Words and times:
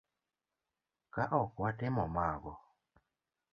Ka 1.13 1.23
ok 1.41 1.51
watimo 1.61 2.03
mago 2.15 2.53